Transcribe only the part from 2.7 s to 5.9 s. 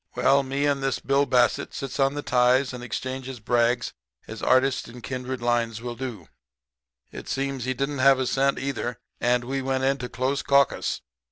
and exchanges brags as artists in kindred lines